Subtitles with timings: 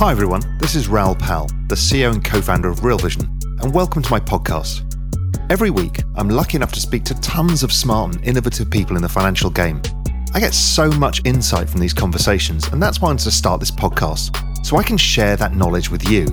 [0.00, 4.00] Hi everyone, this is Raoul Pal, the CEO and co-founder of Real Vision, and welcome
[4.00, 4.80] to my podcast.
[5.50, 9.02] Every week, I'm lucky enough to speak to tons of smart and innovative people in
[9.02, 9.82] the financial game–
[10.32, 13.60] I get so much insight from these conversations, and that's why I wanted to start
[13.60, 16.28] this podcast, so I can share that knowledge with you.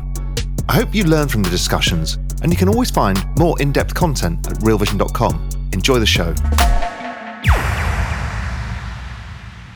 [0.70, 3.95] I hope you learn from the discussions, and you can always find more in depth
[3.95, 5.50] content at realvision.com.
[5.73, 6.34] Enjoy the show.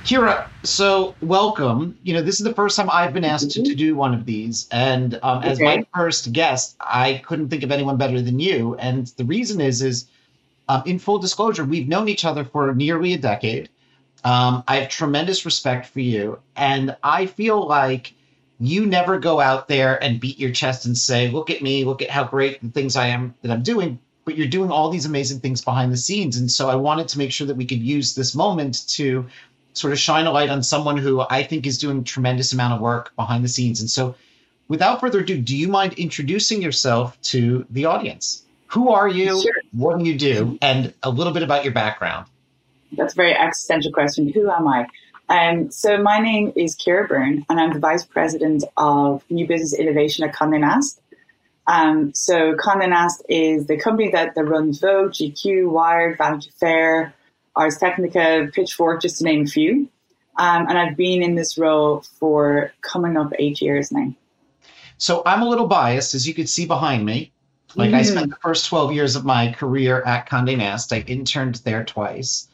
[0.03, 1.97] Ciara, so welcome.
[2.03, 4.25] You know, this is the first time I've been asked to, to do one of
[4.25, 4.67] these.
[4.71, 8.75] And um, as my first guest, I couldn't think of anyone better than you.
[8.75, 10.08] And the reason is, is
[10.67, 13.69] um, in full disclosure, we've known each other for nearly a decade.
[14.23, 16.39] Um, I have tremendous respect for you.
[16.55, 18.13] And I feel like
[18.59, 22.02] you never go out there and beat your chest and say, look at me, look
[22.02, 23.99] at how great the things I am that I'm doing.
[24.25, 26.38] But you're doing all these amazing things behind the scenes.
[26.38, 29.27] And so I wanted to make sure that we could use this moment to
[29.73, 32.73] sort of shine a light on someone who I think is doing a tremendous amount
[32.73, 33.81] of work behind the scenes.
[33.81, 34.16] And so
[34.67, 38.44] without further ado, do you mind introducing yourself to the audience?
[38.67, 39.42] Who are you?
[39.42, 39.53] Sure.
[39.73, 40.58] What do you do?
[40.61, 42.27] And a little bit about your background.
[42.94, 44.30] That's a very existential question.
[44.30, 44.88] Who am I?
[45.30, 49.73] Um, so my name is Ciara Byrne, and I'm the Vice President of New Business
[49.73, 51.02] Innovation at Condé Nast.
[51.67, 57.14] Um, so Condé Nast is the company that, that runs Vogue, GQ, Wired, Vanity Fair,
[57.55, 59.89] Ars Technica, Pitchfork, just to name a few.
[60.38, 64.13] Um, and I've been in this role for coming up eight years now.
[64.97, 67.31] So I'm a little biased, as you could see behind me.
[67.75, 67.95] Like mm.
[67.95, 70.93] I spent the first 12 years of my career at Condé Nast.
[70.93, 72.48] I interned there twice.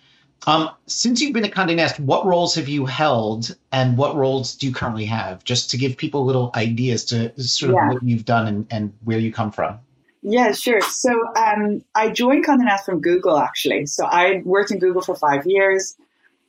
[0.46, 4.56] Um, since you've been at Condé Nast, what roles have you held, and what roles
[4.56, 5.44] do you currently have?
[5.44, 7.90] Just to give people a little ideas to sort of yeah.
[7.94, 9.80] what you've done and, and where you come from.
[10.22, 10.82] Yeah, sure.
[10.82, 13.86] So um, I joined Condé Nast from Google actually.
[13.86, 15.96] So I worked in Google for five years.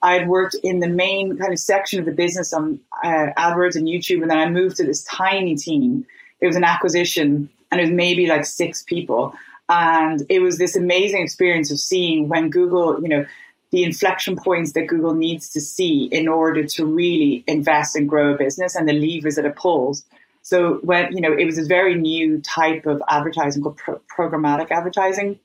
[0.02, 3.86] I'd worked in the main kind of section of the business on uh, AdWords and
[3.86, 6.06] YouTube, and then I moved to this tiny team.
[6.40, 9.34] It was an acquisition, and it was maybe like six people,
[9.68, 13.26] and it was this amazing experience of seeing when Google, you know
[13.70, 18.32] the inflection points that Google needs to see in order to really invest and grow
[18.32, 20.04] a business and the levers that it pulls.
[20.48, 24.70] So when you know it was a very new type of advertising called pro- programmatic
[24.70, 25.38] advertising,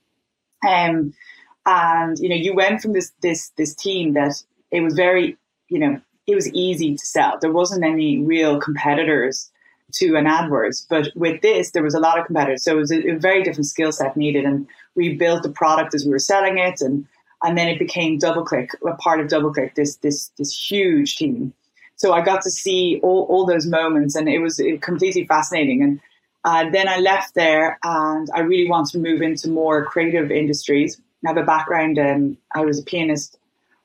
[0.65, 1.13] um,
[1.65, 4.41] and you know you went from this this this team that
[4.71, 5.35] it was very
[5.67, 7.37] you know it was easy to sell.
[7.37, 9.51] There wasn't any real competitors
[9.95, 12.63] to an AdWords, but with this there was a lot of competitors.
[12.63, 14.65] So it was a, a very different skill set needed, and
[14.95, 17.05] we built the product as we were selling it and
[17.43, 21.53] and then it became DoubleClick, a part of DoubleClick, this this this huge team.
[21.95, 25.83] So I got to see all, all those moments, and it was completely fascinating.
[25.83, 25.99] And
[26.43, 30.99] uh, then I left there, and I really wanted to move into more creative industries.
[31.25, 33.37] I have a background, and I was a pianist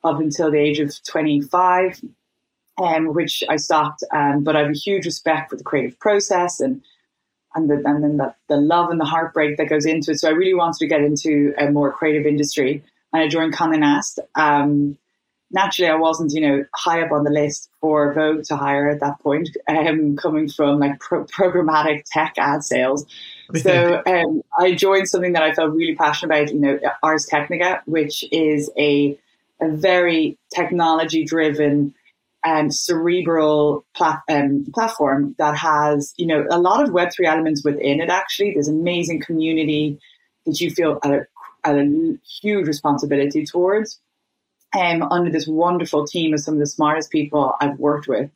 [0.05, 2.01] up until the age of 25,
[2.83, 4.03] um, which I stopped.
[4.13, 6.83] Um, but I have a huge respect for the creative process and
[7.55, 10.21] and, the, and then the, the love and the heartbreak that goes into it.
[10.21, 13.79] So I really wanted to get into a more creative industry and I joined Condé
[13.79, 14.21] Nast.
[14.35, 14.99] Um,
[15.51, 19.01] naturally, I wasn't, you know, high up on the list for Vogue to hire at
[19.01, 23.07] that point, um, coming from like pro- programmatic tech ad sales.
[23.63, 27.83] So um, I joined something that I felt really passionate about, you know, Ars Technica,
[27.87, 29.19] which is a,
[29.61, 31.95] a very technology driven
[32.45, 38.01] and cerebral plat- um, platform that has, you know, a lot of Web3 elements within
[38.01, 38.53] it, actually.
[38.53, 39.99] There's amazing community
[40.45, 41.27] that you feel at a
[41.65, 44.01] a huge responsibility towards.
[44.77, 48.31] Um, under this wonderful team of some of the smartest people I've worked with,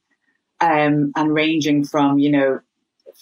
[0.60, 2.60] um, and ranging from you know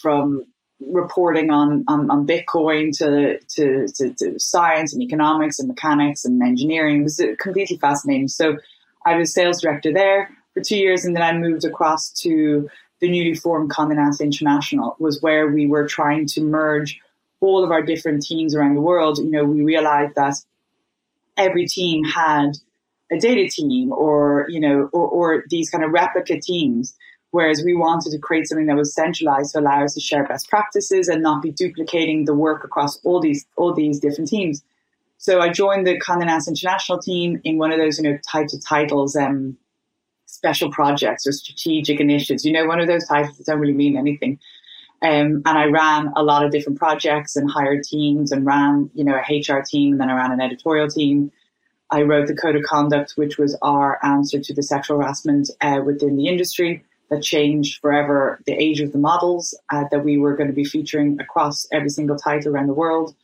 [0.00, 0.44] from
[0.86, 6.42] reporting on, on, on Bitcoin to, to, to, to, science and economics and mechanics and
[6.42, 7.00] engineering.
[7.00, 8.28] It was completely fascinating.
[8.28, 8.56] So
[9.04, 12.70] I was sales director there for two years, and then I moved across to
[13.00, 16.98] the newly formed Condé Nast International, was where we were trying to merge
[17.40, 20.34] all of our different teams around the world, you know, we realized that
[21.36, 22.52] every team had
[23.10, 26.94] a data team or, you know, or, or these kind of replica teams.
[27.32, 30.48] Whereas we wanted to create something that was centralized to allow us to share best
[30.48, 34.64] practices and not be duplicating the work across all these all these different teams.
[35.18, 38.54] So I joined the Condé Nast International team in one of those, you know, types
[38.54, 39.58] of titles, um,
[40.24, 42.44] special projects or strategic initiatives.
[42.44, 44.38] You know, one of those titles that don't really mean anything.
[45.02, 49.04] Um, and I ran a lot of different projects and hired teams and ran, you
[49.04, 49.92] know, a HR team.
[49.92, 51.32] And then I ran an editorial team.
[51.90, 55.80] I wrote the code of conduct, which was our answer to the sexual harassment uh,
[55.84, 60.36] within the industry that changed forever the age of the models uh, that we were
[60.36, 63.14] going to be featuring across every single title around the world.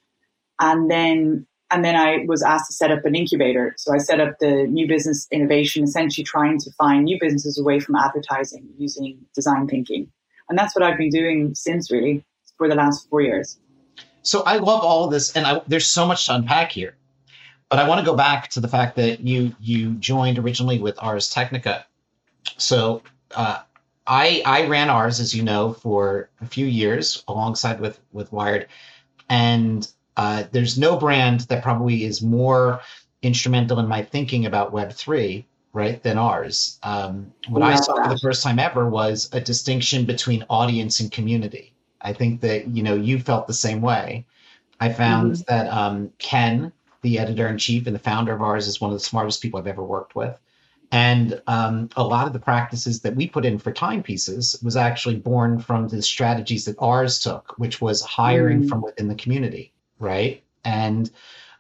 [0.59, 3.75] And then and then I was asked to set up an incubator.
[3.77, 7.81] So I set up the new business innovation, essentially trying to find new businesses away
[7.81, 10.11] from advertising using design thinking.
[10.49, 12.25] And that's what I've been doing since really
[12.57, 13.59] for the last four years.
[14.23, 16.97] So I love all of this, and I, there's so much to unpack here.
[17.69, 20.97] But I want to go back to the fact that you you joined originally with
[21.03, 21.87] Ars Technica.
[22.59, 23.03] So
[23.35, 23.61] uh,
[24.07, 28.69] I I ran Ars, as you know, for a few years alongside with with Wired,
[29.29, 32.81] and uh, there's no brand that probably is more
[33.23, 36.79] instrumental in my thinking about Web3, right, than Ars.
[36.83, 41.11] Um, what I saw for the first time ever was a distinction between audience and
[41.11, 41.75] community.
[42.01, 44.27] I think that, you know, you felt the same way.
[44.81, 45.43] I found mm-hmm.
[45.49, 46.73] that um, Ken,
[47.07, 49.59] the editor in chief and the founder of Ars, is one of the smartest people
[49.59, 50.39] I've ever worked with.
[50.93, 55.17] And um, a lot of the practices that we put in for TIMEPieces was actually
[55.17, 58.69] born from the strategies that Ars took, which was hiring mm.
[58.69, 60.43] from within the community right?
[60.65, 61.11] And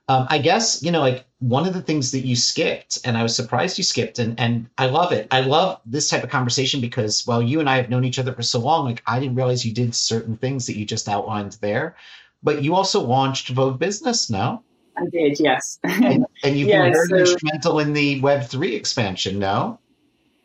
[0.08, 3.22] um, I guess you know, like one of the things that you skipped, and I
[3.22, 5.26] was surprised you skipped, and and I love it.
[5.30, 8.32] I love this type of conversation because well, you and I have known each other
[8.32, 8.84] for so long.
[8.84, 11.96] Like I didn't realize you did certain things that you just outlined there,
[12.42, 14.62] but you also launched Vogue Business, no?
[14.98, 15.78] I did, yes.
[15.84, 19.78] and, and you've yeah, been very so, instrumental in the Web three expansion, no?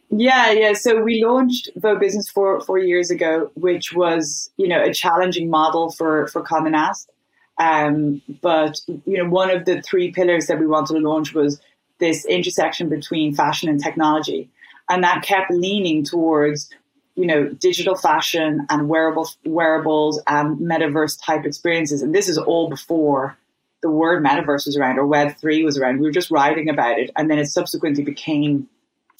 [0.09, 0.73] Yeah, yeah.
[0.73, 5.49] So we launched Vogue Business four four years ago, which was you know a challenging
[5.49, 7.09] model for for Condé Nast.
[7.57, 11.61] Um, but you know, one of the three pillars that we wanted to launch was
[11.99, 14.49] this intersection between fashion and technology,
[14.89, 16.69] and that kept leaning towards
[17.15, 22.01] you know digital fashion and wearable wearables and metaverse type experiences.
[22.01, 23.37] And this is all before
[23.81, 25.99] the word metaverse was around or Web three was around.
[25.99, 28.67] We were just writing about it, and then it subsequently became,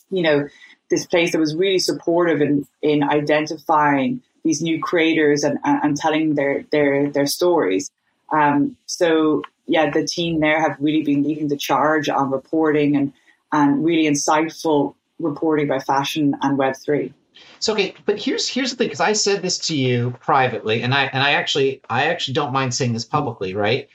[0.10, 0.48] you know,
[0.90, 6.36] this place that was really supportive in in identifying these new creators and, and telling
[6.36, 7.90] their their their stories.
[8.31, 13.14] Um, so yeah, the team there have really been leading the charge on reporting and
[13.52, 17.14] and really insightful reporting by fashion and Web three.
[17.60, 20.94] So okay, but here's here's the thing because I said this to you privately, and
[20.94, 23.90] I and I actually I actually don't mind saying this publicly, right?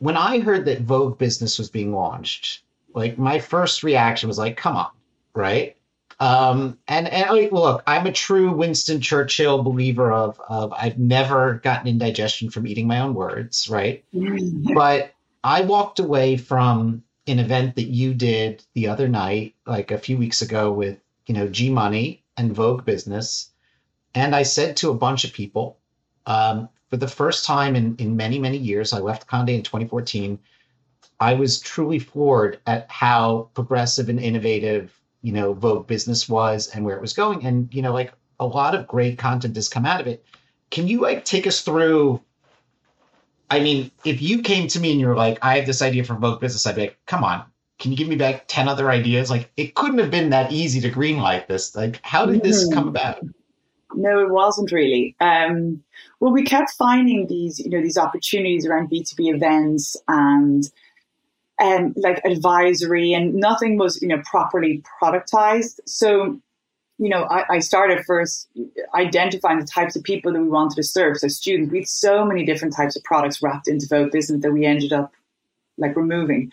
[0.00, 2.62] When I heard that Vogue Business was being launched,
[2.94, 4.90] like my first reaction was like, "Come on,"
[5.34, 5.76] right?
[6.20, 11.86] Um, and and look, I'm a true Winston Churchill believer of of I've never gotten
[11.88, 14.04] indigestion from eating my own words, right?
[14.74, 15.12] But
[15.42, 20.18] I walked away from an event that you did the other night, like a few
[20.18, 23.50] weeks ago, with you know Gmoney and Vogue Business,
[24.14, 25.78] and I said to a bunch of people,
[26.26, 30.38] um, for the first time in in many many years, I left Condé in 2014.
[31.20, 34.92] I was truly floored at how progressive and innovative
[35.22, 38.46] you know Vogue Business was and where it was going, and you know like a
[38.46, 40.24] lot of great content has come out of it.
[40.70, 42.20] Can you like take us through?
[43.52, 46.14] I mean, if you came to me and you're like, I have this idea for
[46.14, 47.42] Vogue Business, I'd be like, come on,
[47.80, 49.28] can you give me back 10 other ideas?
[49.28, 51.74] Like, it couldn't have been that easy to greenlight this.
[51.74, 53.18] Like, how did this come about?
[53.94, 55.16] No, it wasn't really.
[55.20, 55.82] Um,
[56.20, 60.64] well, we kept finding these, you know, these opportunities around B2B events and
[61.60, 65.80] um, like advisory and nothing was, you know, properly productized.
[65.86, 66.40] So,
[66.98, 68.48] you know, I, I, started first
[68.94, 71.18] identifying the types of people that we wanted to serve.
[71.18, 74.52] So students, we had so many different types of products wrapped into Vogue Business that
[74.52, 75.12] we ended up
[75.76, 76.50] like removing.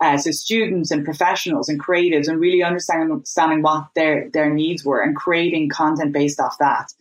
[0.00, 4.84] Uh, so students and professionals and creatives and really understanding, understanding what their, their needs
[4.84, 6.92] were and creating content based off that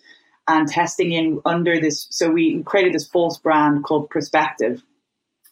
[0.48, 2.08] and testing in under this.
[2.10, 4.84] So we created this false brand called Perspective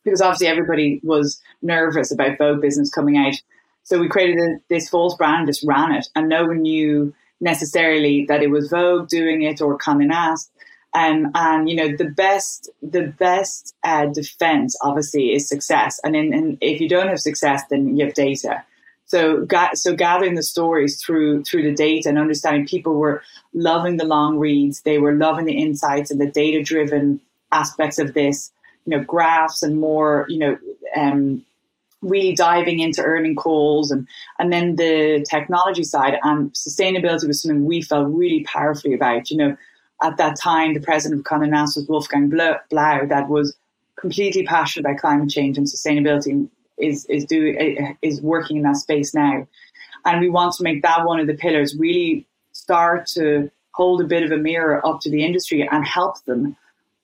[0.03, 3.35] because obviously everybody was nervous about Vogue business coming out.
[3.83, 8.25] So we created a, this false brand, just ran it, and no one knew necessarily
[8.27, 10.51] that it was Vogue doing it or Condé Nast.
[10.93, 16.57] Um, and you know the best the best uh, defense obviously is success, and, and
[16.61, 18.63] if you don't have success, then you have data.
[19.05, 23.21] So, ga- so gathering the stories through through the data and understanding people were
[23.53, 28.13] loving the long reads, they were loving the insights and the data driven aspects of
[28.13, 28.51] this
[28.89, 30.57] you know, graphs and more, you know,
[30.95, 31.45] um,
[32.01, 34.07] really diving into earning calls and
[34.39, 39.29] and then the technology side and sustainability was something we felt really powerfully about.
[39.29, 39.57] You know,
[40.01, 43.55] at that time, the president of Condé Nast was Wolfgang Blau, that was
[43.97, 46.49] completely passionate about climate change and sustainability.
[46.77, 49.45] Is is doing is working in that space now,
[50.05, 54.05] And we want to make that one of the pillars, really start to hold a
[54.05, 56.55] bit of a mirror up to the industry and help them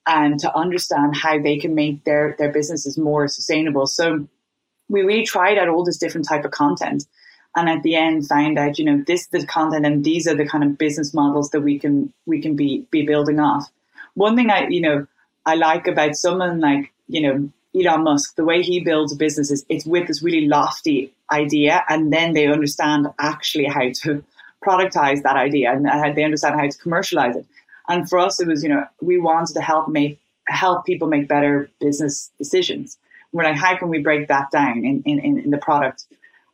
[0.06, 3.86] and to understand how they can make their, their businesses more sustainable.
[3.86, 4.26] So
[4.88, 7.04] we really tried out all this different type of content
[7.56, 10.36] and at the end find out, you know, this is the content and these are
[10.36, 13.68] the kind of business models that we can we can be be building off.
[14.14, 15.06] One thing I, you know,
[15.46, 19.86] I like about someone like, you know, Elon Musk, the way he builds businesses, it's
[19.86, 24.22] with this really lofty idea and then they understand actually how to
[24.64, 27.46] productize that idea and they understand how to commercialize it.
[27.88, 31.26] And for us, it was, you know, we wanted to help make help people make
[31.26, 32.98] better business decisions.
[33.32, 36.04] We're like, how can we break that down in, in, in the product?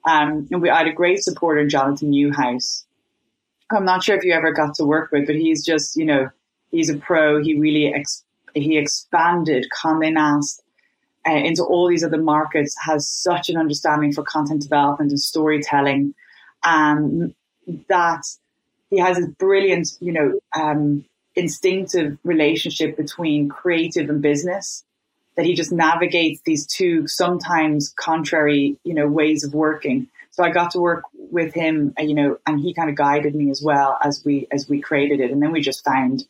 [0.05, 2.85] Um, and we I had a great supporter, in Jonathan Newhouse.
[3.71, 6.29] I'm not sure if you ever got to work with, but he's just, you know,
[6.71, 7.43] he's a pro.
[7.43, 10.63] He really ex- he expanded Condé Nast
[11.27, 12.77] uh, into all these other markets.
[12.85, 16.15] Has such an understanding for content development and storytelling,
[16.65, 17.35] and
[17.89, 18.25] that
[18.91, 21.05] he has this brilliant, you know, um,
[21.35, 24.85] instinctive relationship between creative and business
[25.37, 30.09] that he just navigates these two sometimes contrary, you know, ways of working.
[30.31, 33.35] So I got to work with him, uh, you know, and he kind of guided
[33.35, 35.31] me as well as we as we created it.
[35.31, 36.25] And then we just found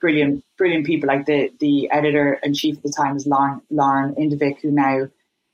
[0.00, 4.14] brilliant, brilliant people like the the editor and chief at the time is Lauren Lauren
[4.14, 5.08] Indvik, who now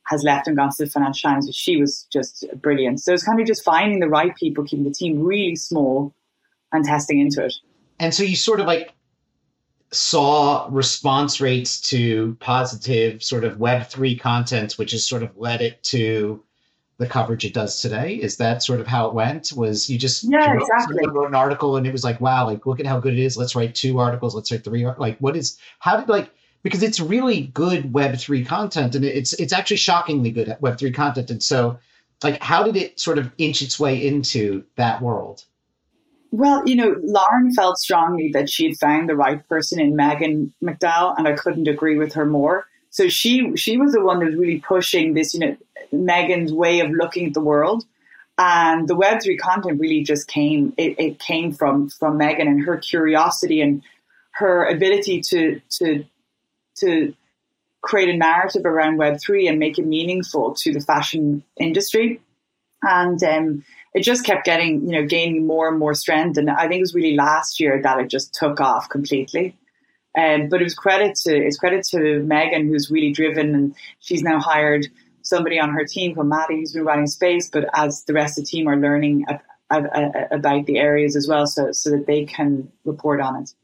[0.07, 1.47] has left and gone to the Financial Times.
[1.47, 3.01] But she was just brilliant.
[3.01, 6.15] So it's kind of just finding the right people, keeping the team really small,
[6.73, 7.55] and testing into it.
[7.99, 8.93] And so you sort of like
[9.93, 15.83] saw response rates to positive sort of Web3 content, which has sort of led it
[15.85, 16.43] to
[16.99, 18.15] the coverage it does today.
[18.15, 19.53] Is that sort of how it went?
[19.57, 21.07] Was you just yeah, wrote, exactly.
[21.09, 23.39] wrote an article and it was like, wow, like look at how good it is.
[23.39, 24.35] Let's write two articles.
[24.35, 24.87] Let's write three.
[24.87, 25.59] Like, what is?
[25.79, 26.31] How did like?
[26.63, 30.93] Because it's really good Web three content, and it's it's actually shockingly good Web three
[30.93, 31.31] content.
[31.31, 31.79] And so,
[32.23, 35.47] like, how did it sort of inch its way into that world?
[36.33, 40.53] Well, you know, Lauren felt strongly that she had found the right person in Maghan
[40.63, 42.67] McDowell, and I couldn't agree with her more.
[42.91, 45.57] So she she was the one that was really pushing this, you know,
[45.93, 47.85] Maghan's way of looking at the world.
[48.39, 52.65] And the Web three content really just came it, it came from from Maghan and
[52.65, 53.83] her curiosity and
[54.33, 56.05] her ability to to
[56.77, 57.15] to
[57.83, 62.21] create a narrative around Web three and make it meaningful to the fashion industry.
[62.83, 66.39] And um, it just kept getting, you know, gaining more and more strength.
[66.39, 69.57] And I think it was really last year that it just took off completely.
[70.17, 74.23] Um, but it was credit to it's credit to Maghan who's really driven, and she's
[74.23, 74.87] now hired
[75.23, 77.49] somebody on her team called Maddie who's been running space.
[77.49, 79.27] But as the rest of the team are learning
[79.71, 83.55] about the areas as well, so so that they can report on it.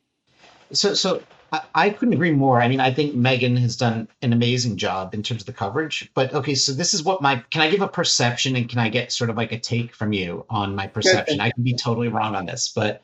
[0.73, 1.21] So so
[1.52, 2.60] I, couldn't agree more.
[2.60, 6.10] I mean, I think Maghan has done an amazing job in terms of the coverage.
[6.14, 8.88] But okay, so this is what my can I give a perception and can I
[8.88, 11.40] get sort of like a take from you on my perception?
[11.40, 13.02] I can be totally wrong on this, but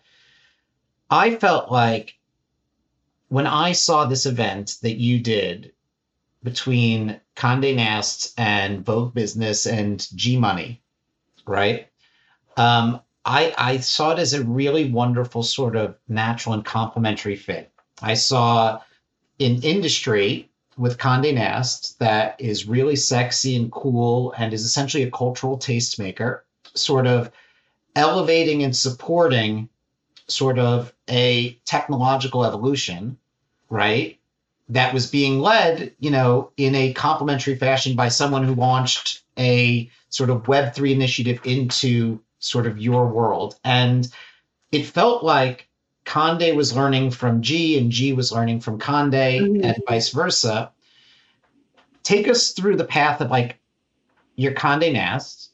[1.11, 2.19] I felt like
[3.29, 5.73] when I saw this event that you did
[6.43, 10.79] between Condé Nast and Vogue Business and Gmoney,
[11.47, 11.89] right?
[12.57, 17.72] Um, I, I saw it as a really wonderful sort of natural and complementary fit
[18.03, 18.81] I saw
[19.41, 25.11] an industry with Condé Nast that is really sexy and cool and is essentially a
[25.11, 26.41] cultural tastemaker,
[26.75, 27.31] sort of
[27.95, 29.69] elevating and supporting
[30.29, 33.19] sort of a technological evolution,
[33.69, 34.19] right?
[34.69, 39.91] That was being led, you know, in a complementary fashion by someone who launched a
[40.09, 43.57] sort of Web3 initiative into sort of your world.
[43.65, 44.09] And
[44.71, 45.69] it felt like
[46.05, 49.65] Condé was learning from G and G was learning from Condé mm-hmm.
[49.65, 50.71] and vice versa.
[52.03, 53.59] Take us through the path of like
[54.37, 55.51] your Condé Nast.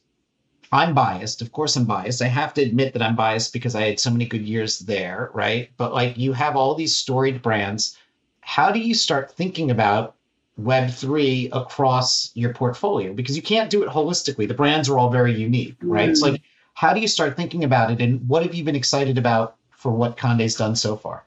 [0.71, 1.41] I'm biased.
[1.41, 2.21] Of course, I'm biased.
[2.21, 5.31] I have to admit that I'm biased because I had so many good years there,
[5.33, 5.69] right?
[5.77, 7.97] But like you have all these storied brands.
[8.41, 10.15] How do you start thinking about
[10.59, 13.13] Web3 across your portfolio?
[13.13, 14.47] Because you can't do it holistically.
[14.47, 16.09] The brands are all very unique, right?
[16.09, 16.31] Mm-hmm.
[16.31, 16.41] like,
[16.73, 18.01] how do you start thinking about it?
[18.01, 21.23] And what have you been excited about for what Condé's done so far?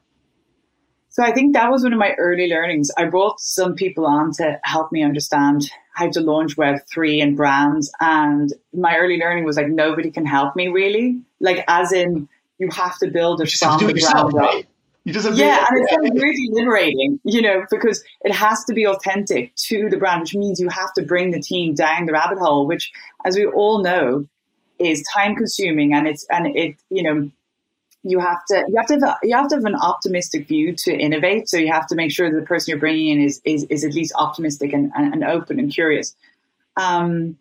[1.09, 2.89] So I think that was one of my early learnings.
[2.97, 7.91] I brought some people on to help me understand how to launch Web3 and brands.
[7.99, 11.21] And my early learning was like, nobody can help me really.
[11.39, 12.29] Like, as in,
[12.59, 13.97] you have to build a strong brand.
[13.97, 14.67] Yourself, right?
[15.03, 19.53] You just yeah, and it's really liberating, you know, because it has to be authentic
[19.67, 22.65] to the brand, which means you have to bring the team down the rabbit hole,
[22.65, 22.91] which,
[23.25, 24.25] as we all know,
[24.79, 27.29] is time consuming and it's and it you know
[28.03, 30.93] you have to you have to have you have to have an optimistic view to
[30.93, 31.49] innovate.
[31.49, 33.83] So you have to make sure that the person you're bringing in is is, is
[33.85, 36.15] at least optimistic and, and, and open and curious.
[36.77, 37.37] Um,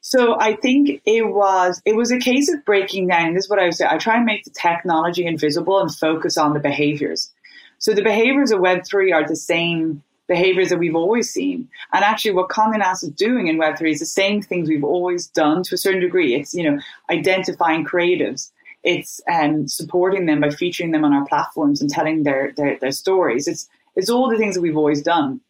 [0.00, 3.34] So I think it was it was a case of breaking down.
[3.34, 3.86] This is what I would say.
[3.90, 7.32] I try and make the technology invisible and focus on the behaviors.
[7.78, 11.68] So the behaviors of Web three are the same behaviors that we've always seen.
[11.92, 15.26] And actually, what Condé Nast is doing in Web3 is the same things we've always
[15.28, 16.34] done to a certain degree.
[16.34, 16.80] It's, you know,
[17.10, 18.50] identifying creatives.
[18.86, 22.92] It's um, supporting them by featuring them on our platforms and telling their, their, their
[22.92, 23.48] stories.
[23.48, 25.40] It's, it's all the things that we've always done.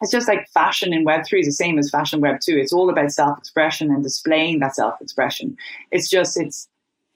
[0.00, 2.56] It's just like fashion in Web3 is the same as fashion Web2.
[2.56, 5.56] It's all about self-expression and displaying that self-expression.
[5.90, 6.68] It's just, it's,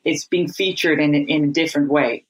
[0.05, 2.25] it's being featured in, in a different way.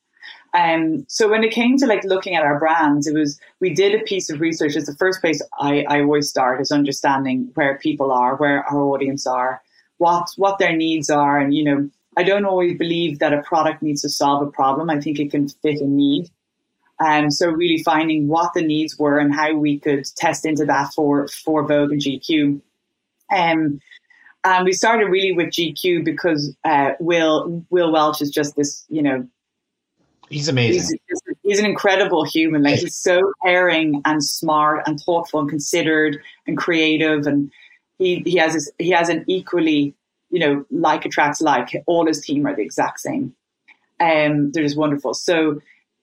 [0.55, 3.95] Um, so when it came to like looking at our brands, it was we did
[3.95, 4.77] a piece of research.
[4.77, 8.83] It's the first place I, I always start is understanding where people are, where our
[8.83, 9.63] audience are,
[9.97, 13.83] what what their needs are, and you know I don't always believe that a product
[13.83, 14.91] needs to solve a problem.
[14.91, 16.31] I think it can fit a need.
[17.01, 20.65] And um, so really finding what the needs were and how we could test into
[20.67, 22.61] that for for Vogue and GQ.
[23.35, 23.81] Um,
[24.45, 29.03] and we started really with GQ because uh, Will Will Welch is just this you
[29.03, 29.27] know
[30.33, 30.99] He's amazing.
[31.09, 32.63] He's, he's, an incredible human.
[32.63, 37.53] Like he's so caring and smart and thoughtful and considered and creative, and
[37.99, 39.95] he he has his, he has an equally
[40.33, 41.71] you know like attracts like.
[41.87, 43.35] All his team are the exact same.
[44.01, 45.15] Um, they're just wonderful.
[45.15, 45.61] So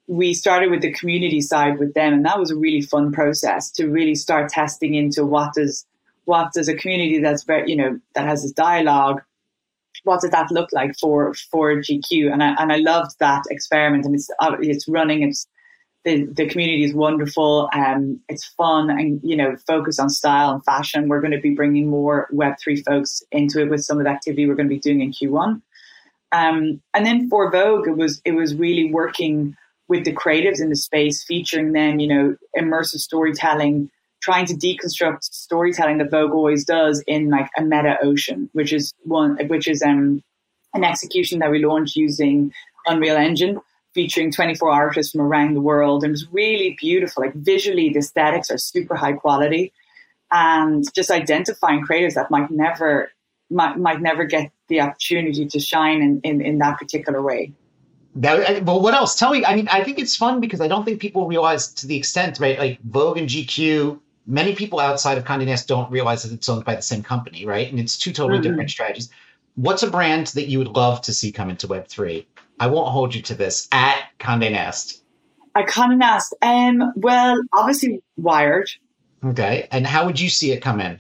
[0.08, 3.70] we started with the community side with them, and that was a really fun process
[3.72, 5.86] to really start testing into what does
[6.24, 9.22] what does a community that's very you know that has this dialogue
[10.04, 12.32] what did that look like for for GQ?
[12.32, 15.24] And I and I loved that experiment, and it's uh, it's running.
[15.24, 15.48] It's
[16.06, 17.70] the the community is wonderful.
[17.74, 21.10] Um, it's fun, and you know, focus on style and fashion.
[21.10, 24.10] We're going to be bringing more Web three folks into it with some of the
[24.10, 25.62] activity we're going to be doing in Q1.
[26.32, 29.56] Um, and then for Vogue, it was it was really working
[29.88, 32.00] with the creatives in the space, featuring them.
[32.00, 33.90] You know, immersive storytelling
[34.22, 38.94] trying to deconstruct storytelling that Vogue always does in like a meta ocean, which is
[39.04, 40.22] one, which is um,
[40.74, 42.52] an execution that we launched using
[42.86, 43.60] Unreal Engine,
[44.00, 46.04] featuring 24 artists from around the world.
[46.04, 47.22] And it was really beautiful.
[47.22, 49.74] Like visually, the aesthetics are super high quality,
[50.32, 53.12] and just identifying creators that might never
[53.50, 57.52] might, might never get the opportunity to shine in, in, in that particular way.
[58.16, 59.16] That, well, what else?
[59.16, 59.44] Tell me.
[59.44, 62.40] I mean, I think it's fun because I don't think people realize to the extent,
[62.40, 62.58] right?
[62.58, 66.64] Like Vogue and GQ many people outside of Condé Nast don't realize that it's owned
[66.64, 67.70] by the same company, right?
[67.70, 68.50] And it's two totally mm-hmm.
[68.50, 69.10] different strategies.
[69.56, 72.26] What's a brand that you would love to see come into Web3?
[72.60, 75.02] I won't hold you to this at Condé Nast.
[75.56, 78.70] At Condé Nast, um, well, obviously Wired.
[79.24, 81.00] Okay, and how would you see it come in?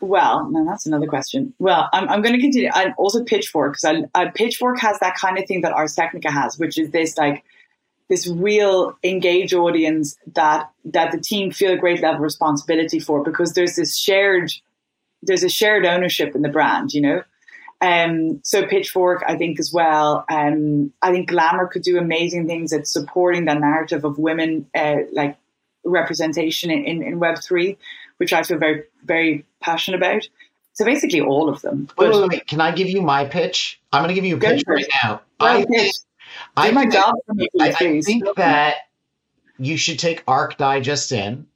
[0.00, 1.54] Well, no, that's another question.
[1.58, 2.70] Well, I'm, I'm going to continue.
[2.74, 6.78] And also Pitchfork, because Pitchfork has that kind of thing that Ars Technica has, which
[6.78, 7.44] is this like
[8.08, 13.22] this real engaged audience that that the team feel a great level of responsibility for
[13.22, 14.52] because there's this shared
[15.22, 17.22] there's a shared ownership in the brand, you know.
[17.84, 20.24] Um, so Pitchfork, I think as well.
[20.30, 25.00] Um, I think Glamour could do amazing things at supporting the narrative of women, uh,
[25.12, 25.36] like
[25.84, 27.76] representation in, in Web three,
[28.16, 30.26] which I feel very very passionate about.
[30.72, 31.88] So basically, all of them.
[31.98, 32.46] Wait, wait, wait.
[32.46, 33.80] Can I give you my pitch?
[33.92, 35.20] I'm going to give you a pitch right now.
[35.38, 35.66] I,
[36.56, 37.14] I, my job
[37.60, 38.76] I, I think that
[39.58, 41.46] you should take Arch Digest in.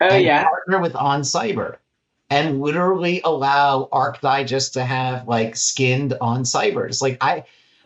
[0.00, 0.44] Oh and yeah.
[0.44, 1.78] Partner with oncyber
[2.30, 7.00] and literally allow Arch Digest to have like skinned on cybers.
[7.00, 7.44] Like I,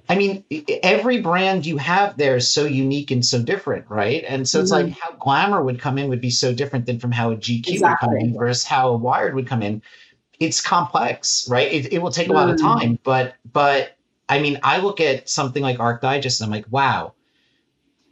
[0.09, 0.45] I mean,
[0.83, 4.25] every brand you have there is so unique and so different, right?
[4.27, 4.89] And so it's mm-hmm.
[4.89, 7.69] like how Glamour would come in would be so different than from how a GQ
[7.69, 8.09] exactly.
[8.09, 9.83] would come in versus how a Wired would come in.
[10.41, 11.71] It's complex, right?
[11.71, 12.63] It, it will take a lot of mm.
[12.63, 13.99] time, but but
[14.29, 17.13] I mean, I look at something like Arch Digest and I'm like, wow,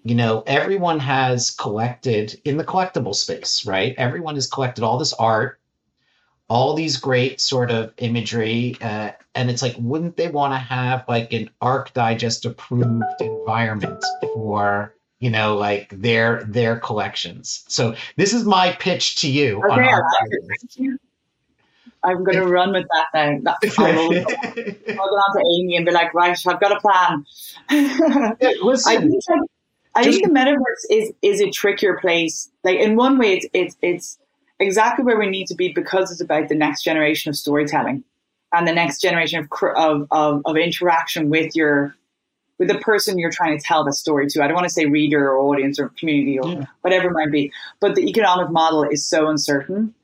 [0.04, 3.94] you know, everyone has collected in the collectible space, right?
[3.96, 5.60] Everyone has collected all this art,
[6.48, 8.76] all these great sort of imagery.
[8.80, 14.04] Uh, and it's like, wouldn't they want to have like an Arch Digest approved environment
[14.22, 19.90] for you know like their their collections so this is my pitch to you okay,
[22.02, 23.56] I'm going to run with that now.
[23.62, 27.26] That's I'll go on to Amy and be like, right, I've got a plan.
[28.40, 29.50] yeah, listen, I think,
[29.94, 32.50] I think the metaverse is is a trickier place.
[32.62, 34.18] Like in one way, it's it's it's
[34.60, 38.04] exactly where we need to be because it's about the next generation of storytelling
[38.52, 41.94] and the next generation of of of, of interaction with your
[42.58, 44.42] with the person you're trying to tell the story to.
[44.42, 46.64] I don't want to say reader or audience or community or yeah.
[46.80, 49.94] whatever it might be, but the economic model is so uncertain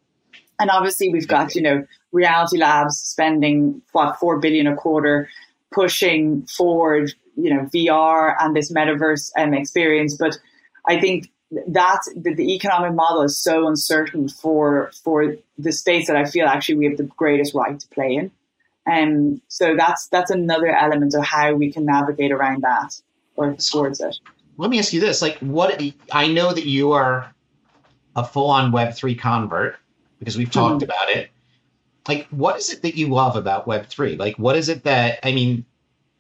[0.61, 5.29] and obviously, we've got, you know, Reality Labs spending, what, 4 billion a quarter,
[5.73, 10.17] pushing forward, you know, VR and this metaverse um, experience.
[10.17, 10.39] But
[10.89, 11.31] I think
[11.69, 16.47] that the, the, economic model is so uncertain for for the space that I feel
[16.47, 18.31] actually we have the greatest right to play in.
[18.87, 23.01] And um, so that's that's another element of how we can navigate around that
[23.37, 24.19] or towards it.
[24.57, 27.33] Let me ask you this: like, what I know that you are
[28.15, 29.77] a full-on Web three convert
[30.19, 30.91] because we've talked mm-hmm.
[30.91, 31.31] about it.
[32.07, 34.17] Like, what is it that you love about Web three?
[34.17, 35.65] Like, what is it that I mean?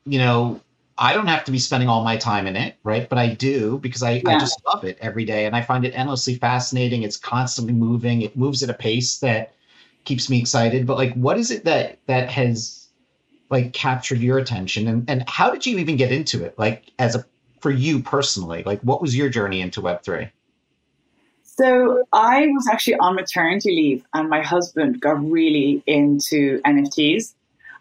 [0.07, 0.61] You know,
[0.96, 3.09] I don't have to be spending all my time in it, right?
[3.09, 4.37] But I do because I, yeah.
[4.37, 7.02] I just love it every day and I find it endlessly fascinating.
[7.02, 8.22] It's constantly moving.
[8.22, 9.54] It moves at a pace that
[10.04, 10.87] keeps me excited.
[10.87, 12.88] But like what is it that that has
[13.50, 16.57] like captured your attention and, and how did you even get into it?
[16.59, 17.24] Like as a
[17.61, 20.28] for you personally, like what was your journey into web three?
[21.42, 27.35] So I was actually on maternity leave and my husband got really into NFTs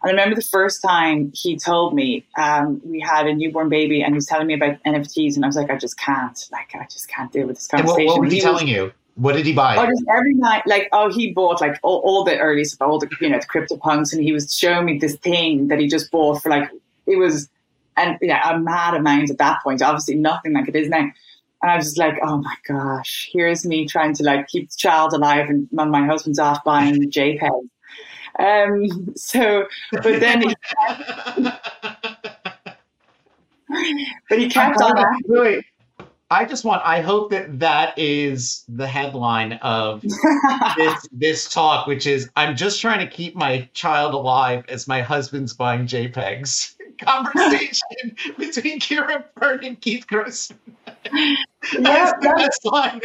[0.04, 4.12] I remember the first time he told me um, we had a newborn baby and
[4.12, 6.86] he was telling me about NFTs, and I was like, I just can't, like, I
[6.90, 8.06] just can't deal with this conversation.
[8.06, 8.92] What, what, was he, he telling was, you?
[9.16, 9.76] What did he buy?
[9.76, 12.98] Oh, just every night, like, oh, he bought like all, all the early stuff, all
[12.98, 16.10] the you know the CryptoPunks, and he was showing me this thing that he just
[16.10, 16.68] bought for like
[17.06, 17.48] it was,
[17.96, 19.82] and yeah, a mad amount at that point.
[19.82, 21.10] Obviously, nothing like it is now.
[21.62, 24.76] And I was just like, oh my gosh, here's me trying to like keep the
[24.76, 27.68] child alive, and my husband's off buying JPEGs.
[28.38, 30.56] Um, so, but then he,
[34.28, 35.20] but he kept on.
[35.26, 35.64] Wait,
[36.30, 36.82] I just want.
[36.84, 40.02] I hope that that is the headline of
[40.76, 45.00] this this talk, which is I'm just trying to keep my child alive as my
[45.00, 46.74] husband's buying JPEGs.
[46.98, 50.58] Conversation between Ciara Byrne and Keith Grossman.
[51.12, 51.34] Yeah,
[51.80, 53.00] that's the best line.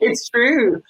[0.00, 0.82] it's true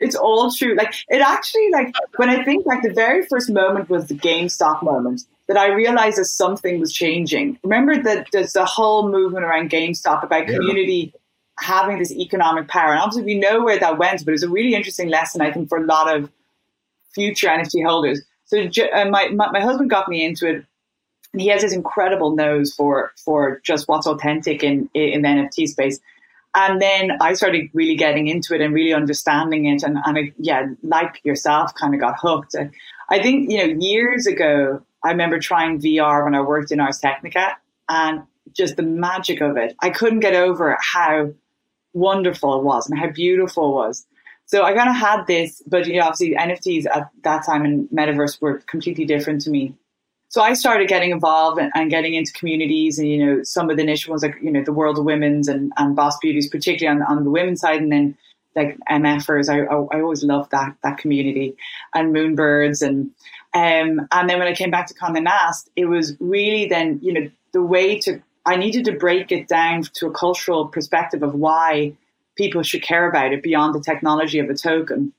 [0.00, 0.74] it's all true.
[0.74, 4.82] Like it actually, like when I think like the very first moment was the GameStop
[4.82, 7.58] moment that I realized that something was changing.
[7.62, 11.12] Remember that there's the whole movement around GameStop about community
[11.58, 14.24] having this economic power, and obviously we know where that went.
[14.24, 16.30] But it was a really interesting lesson, I think, for a lot of
[17.14, 18.22] future NFT holders.
[18.46, 20.64] So uh, my, my my husband got me into it.
[21.32, 25.66] And he has this incredible nose for for just what's authentic in in the NFT
[25.66, 26.00] space.
[26.56, 29.82] And then I started really getting into it and really understanding it.
[29.82, 32.56] And, and I, yeah, like yourself, kind of got hooked.
[33.10, 36.98] I think, you know, years ago, I remember trying VR when I worked in Ars
[36.98, 37.58] Technica
[37.90, 39.76] and just the magic of it.
[39.80, 41.34] I couldn't get over how
[41.92, 44.06] wonderful it was and how beautiful it was.
[44.46, 47.86] So I kind of had this, but you know, obviously NFTs at that time in
[47.88, 49.74] metaverse were completely different to me
[50.28, 53.76] so I started getting involved and, and, getting into communities and, you know, some of
[53.76, 57.00] the initial ones like, you know, the World of Women's and, and Boss Beauties, particularly
[57.00, 57.80] on, on the women's side.
[57.80, 58.18] And then
[58.56, 61.56] like MFers, I, I, I always loved that, that community
[61.94, 62.82] and Moonbirds.
[62.82, 63.12] And,
[63.54, 67.12] um, and then when I came back to Condé Nast, it was really then, you
[67.12, 71.34] know, the way to, I needed to break it down to a cultural perspective of
[71.34, 71.94] why
[72.36, 75.12] people should care about it beyond the technology of a token.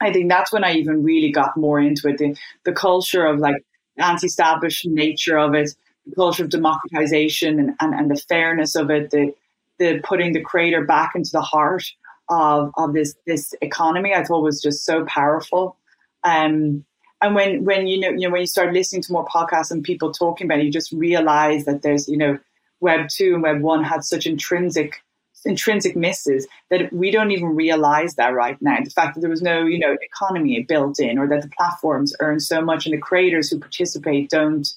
[0.00, 2.18] I think that's when I even really got more into it.
[2.18, 3.64] The, the culture of like
[3.98, 5.74] anti-establishment nature of it,
[6.06, 9.34] the culture of democratization and, and, and the fairness of it, the
[9.78, 11.84] the putting the creator back into the heart
[12.28, 15.76] of, of this this economy, I thought was just so powerful.
[16.24, 16.84] Um,
[17.20, 19.82] and when when you know you know when you start listening to more podcasts and
[19.82, 22.38] people talking about it, you just realize that there's you know
[22.80, 25.02] Web two and Web one had such intrinsic
[25.44, 28.78] intrinsic misses that we don't even realize that right now.
[28.82, 32.14] The fact that there was no, you know, economy built in or that the platforms
[32.20, 34.68] earn so much and the creators who participate don't,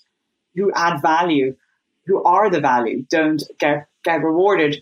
[0.56, 1.56] who add value,
[2.06, 4.82] who are the value, don't get, get rewarded.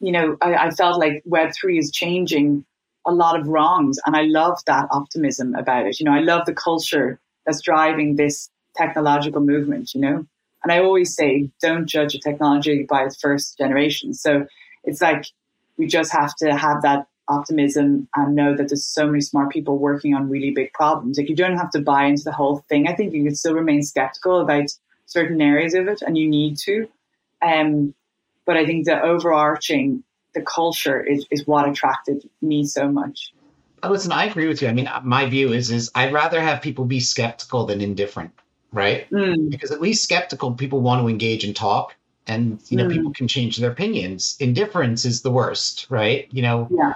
[0.00, 2.64] You know, I, I felt like Web3 is changing
[3.06, 6.00] a lot of wrongs and I love that optimism about it.
[6.00, 10.26] You know, I love the culture that's driving this technological movement, you know.
[10.62, 14.14] And I always say, don't judge a technology by its first generation.
[14.14, 14.46] So
[14.84, 15.26] it's like
[15.76, 19.78] we just have to have that optimism and know that there's so many smart people
[19.78, 21.18] working on really big problems.
[21.18, 22.86] Like you don't have to buy into the whole thing.
[22.86, 24.68] I think you can still remain skeptical about
[25.06, 26.88] certain areas of it, and you need to.
[27.42, 27.94] Um,
[28.46, 30.02] but I think the overarching,
[30.34, 33.32] the culture is, is what attracted me so much.
[33.82, 34.68] Oh, listen, I agree with you.
[34.68, 38.32] I mean, my view is is I'd rather have people be skeptical than indifferent,
[38.72, 39.08] right?
[39.10, 39.50] Mm.
[39.50, 41.94] Because at least skeptical people want to engage and talk
[42.26, 42.92] and you know mm.
[42.92, 46.94] people can change their opinions indifference is the worst right you know yeah.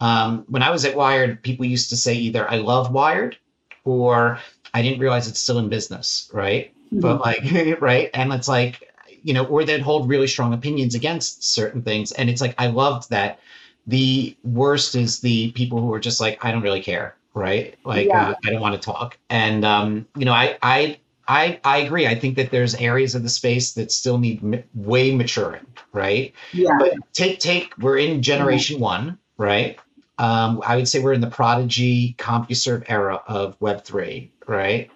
[0.00, 3.36] um, when i was at wired people used to say either i love wired
[3.84, 4.38] or
[4.74, 7.00] i didn't realize it's still in business right mm-hmm.
[7.00, 11.44] but like right and it's like you know or they'd hold really strong opinions against
[11.44, 13.38] certain things and it's like i loved that
[13.86, 18.08] the worst is the people who are just like i don't really care right like
[18.08, 18.30] yeah.
[18.30, 20.98] uh, i don't want to talk and um, you know i i
[21.30, 22.08] I, I agree.
[22.08, 26.34] I think that there's areas of the space that still need m- way maturing, right?
[26.52, 26.76] Yeah.
[26.76, 28.84] But take take we're in generation mm-hmm.
[28.84, 29.78] one, right?
[30.18, 34.90] Um, I would say we're in the prodigy CompuServe era of Web three, right?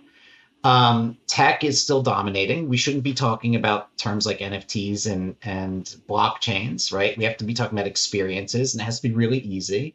[0.64, 2.68] Um, tech is still dominating.
[2.68, 7.16] We shouldn't be talking about terms like NFTs and and blockchains, right?
[7.16, 9.94] We have to be talking about experiences, and it has to be really easy.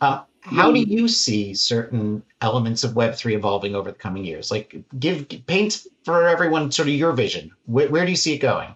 [0.00, 4.50] Um, how do you see certain elements of Web three evolving over the coming years?
[4.50, 7.50] Like, give paint for everyone sort of your vision.
[7.64, 8.74] Where, where do you see it going?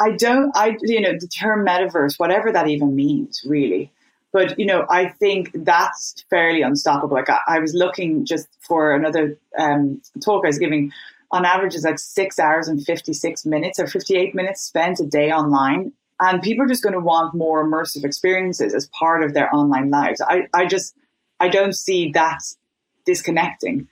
[0.00, 0.50] I don't.
[0.56, 3.92] I you know the term metaverse, whatever that even means, really.
[4.32, 7.14] But you know, I think that's fairly unstoppable.
[7.14, 10.92] Like I, I was looking just for another um, talk I was giving.
[11.30, 15.00] On average, is like six hours and fifty six minutes or fifty eight minutes spent
[15.00, 19.24] a day online, and people are just going to want more immersive experiences as part
[19.24, 20.20] of their online lives.
[20.20, 20.94] I, I just
[21.40, 22.42] I don't see that
[23.04, 23.88] disconnecting.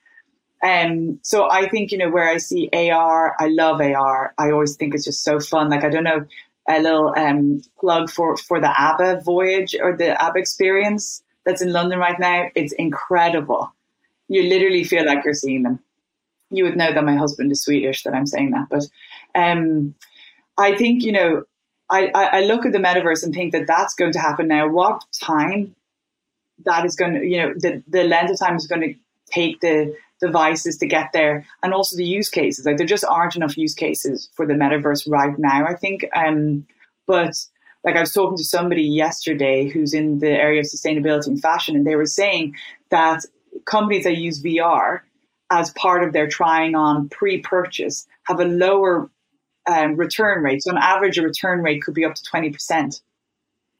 [0.62, 4.32] Um, so I think, you know, where I see AR, I love AR.
[4.38, 5.70] I always think it's just so fun.
[5.70, 6.24] Like, I don't know,
[6.68, 11.72] a little um, plug for, for the ABBA voyage or the ABBA experience that's in
[11.72, 12.46] London right now.
[12.54, 13.72] It's incredible.
[14.28, 15.80] You literally feel like you're seeing them.
[16.52, 18.84] You would know that my husband is Swedish that I'm saying that, but
[19.34, 19.94] um,
[20.58, 21.44] I think you know
[21.90, 24.68] I, I look at the metaverse and think that that's going to happen now.
[24.68, 25.74] What time
[26.64, 28.94] that is going to you know the the length of time is going to
[29.32, 33.36] take the devices to get there and also the use cases like there just aren't
[33.36, 36.66] enough use cases for the metaverse right now i think um
[37.06, 37.34] but
[37.84, 41.74] like i was talking to somebody yesterday who's in the area of sustainability and fashion
[41.74, 42.54] and they were saying
[42.90, 43.24] that
[43.64, 45.00] companies that use vr
[45.50, 49.10] as part of their trying on pre-purchase have a lower
[49.66, 53.00] um, return rate so on average a return rate could be up to 20%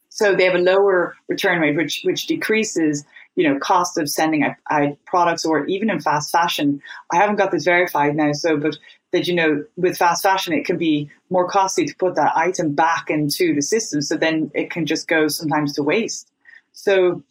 [0.09, 3.05] so they have a lower return rate which which decreases
[3.37, 6.83] you know, cost of sending out, out, products or even in fast fashion.
[7.12, 8.77] I haven't got this verified now, so but
[9.12, 12.75] that you know, with fast fashion, it can be more costly to put that item
[12.75, 16.31] back into the system, so then it can just go sometimes to waste.
[16.73, 17.23] So,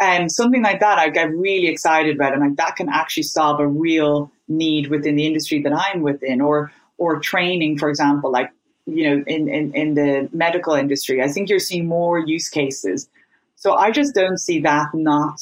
[0.00, 3.60] um, something like that, I get really excited about, and like that can actually solve
[3.60, 8.50] a real need within the industry that I'm within, or or training, for example, like
[8.86, 11.22] you know, in, in, in the medical industry.
[11.22, 13.08] I think you're seeing more use cases
[13.62, 15.40] so I just don't see that not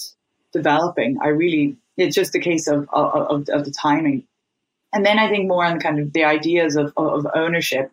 [0.52, 1.16] developing.
[1.22, 4.24] I really, it's just a case of, of, of the timing.
[4.92, 7.90] And then I think more on kind of the ideas of, of ownership.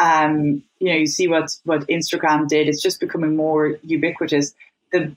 [0.00, 2.66] Um, you know, you see what, what Instagram did.
[2.66, 4.54] It's just becoming more ubiquitous.
[4.90, 5.16] The,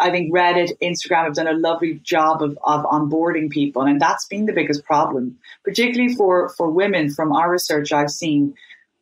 [0.00, 3.82] I think Reddit, Instagram have done a lovely job of, of onboarding people.
[3.82, 8.54] And that's been the biggest problem, particularly for, for women from our research I've seen.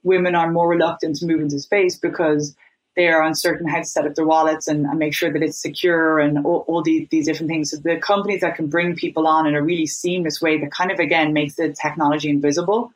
[0.03, 2.57] Women are more reluctant to move into space because
[2.97, 5.57] they are uncertain how to set up their wallets and, and make sure that it's
[5.57, 7.71] secure and all, all these, these different things.
[7.71, 10.91] So the companies that can bring people on in a really seamless way that kind
[10.91, 12.93] of again makes the technology invisible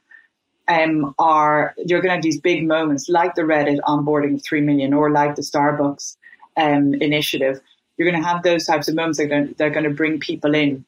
[0.68, 4.60] um, are you're going to have these big moments like the Reddit onboarding of three
[4.60, 6.16] million or like the Starbucks
[6.56, 7.60] um, initiative.
[8.02, 9.90] You're going to have those types of moments that are going, that are going to
[9.90, 10.84] bring people in.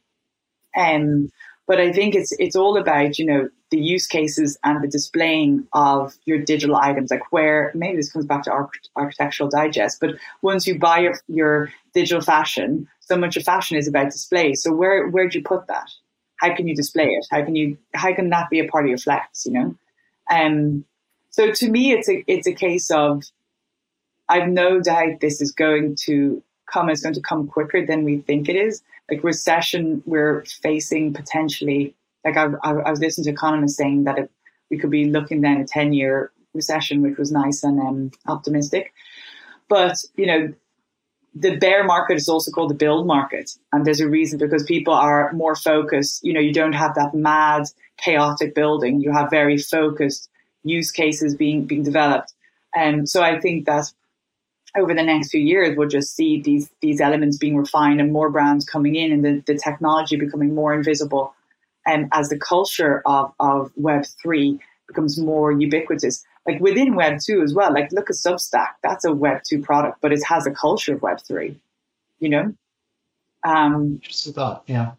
[0.77, 1.31] Um,
[1.68, 5.66] but I think it's it's all about you know the use cases and the displaying
[5.72, 7.12] of your digital items.
[7.12, 11.20] Like where maybe this comes back to arch- architectural digest, but once you buy your
[11.29, 14.55] your digital fashion, so much of fashion is about display.
[14.55, 15.88] So where where do you put that?
[16.37, 17.27] How can you display it?
[17.31, 19.46] How can you how can that be a part of your flex?
[19.46, 19.74] You know,
[20.31, 20.85] um.
[21.31, 23.22] So to me, it's a it's a case of
[24.29, 26.88] I've no doubt this is going to come.
[26.88, 28.83] It's going to come quicker than we think it is.
[29.11, 34.31] Like recession we're facing potentially like I, I, I was listening to economists saying that
[34.70, 38.92] we could be looking down a 10 year recession which was nice and um, optimistic.
[39.68, 40.55] But you know
[41.35, 43.50] the bear market is also called the build market.
[43.72, 46.24] And there's a reason because people are more focused.
[46.24, 47.64] You know you don't have that mad
[47.98, 49.00] chaotic building.
[49.00, 50.31] You have very focused
[50.62, 52.33] use cases being being developed.
[52.74, 53.92] And so i think that
[54.76, 58.30] over the next few years, we'll just see these these elements being refined and more
[58.30, 61.34] brands coming in and the, the technology becoming more invisible.
[61.87, 67.42] And as the culture of, of Web three becomes more ubiquitous, like within Web two
[67.42, 70.50] as well, like look at Substack, that's a Web two product, but it has a
[70.50, 71.60] culture of Web three,
[72.20, 72.54] you know?
[73.44, 74.92] Um, just a thought, yeah.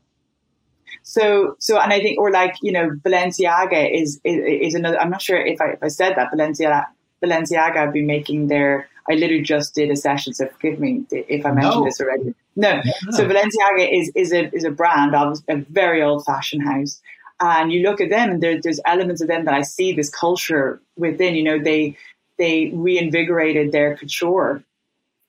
[1.01, 5.09] So, so, and I think, or like, you know, Balenciaga is, is, is another, I'm
[5.09, 6.85] not sure if I, if I said that, Balenciaga,
[7.23, 11.45] Balenciaga have been making their I literally just did a session, so forgive me if
[11.45, 11.85] I mentioned no.
[11.85, 12.33] this already.
[12.55, 12.81] No.
[12.83, 13.11] no.
[13.11, 17.01] So Balenciaga is, is a is a brand a very old fashioned house.
[17.39, 20.09] And you look at them and there, there's elements of them that I see this
[20.09, 21.97] culture within, you know, they
[22.37, 24.63] they reinvigorated their couture.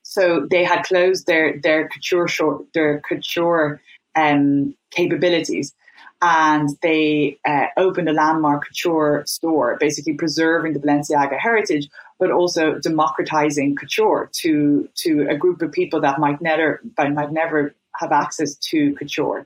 [0.03, 3.81] So they had closed their their couture short, their couture
[4.15, 5.75] um, capabilities
[6.21, 12.79] and they uh, opened a landmark couture store, basically preserving the Balenciaga heritage, but also
[12.79, 18.55] democratizing couture to to a group of people that might never might never have access
[18.55, 19.45] to couture.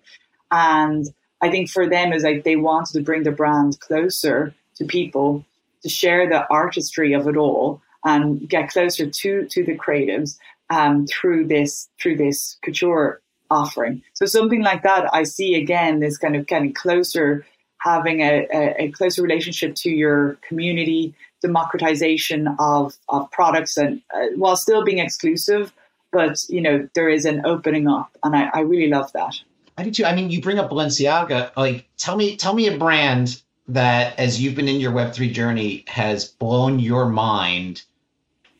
[0.51, 1.05] And
[1.41, 5.45] I think for them is like they wanted to bring the brand closer to people,
[5.83, 10.37] to share the artistry of it all, and get closer to to the creatives
[10.69, 14.01] um, through this through this couture offering.
[14.13, 17.45] So something like that, I see again this kind of getting closer,
[17.79, 24.27] having a, a, a closer relationship to your community, democratization of, of products, and uh,
[24.35, 25.73] while still being exclusive,
[26.11, 29.35] but you know there is an opening up, and I, I really love that.
[29.77, 30.05] I do too.
[30.05, 31.55] I mean, you bring up Balenciaga.
[31.55, 35.31] Like, tell me, tell me a brand that, as you've been in your Web three
[35.31, 37.83] journey, has blown your mind